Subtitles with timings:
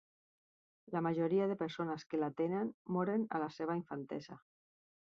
[0.95, 4.43] La majoria de persones que la tenen moren a la seva infantesa.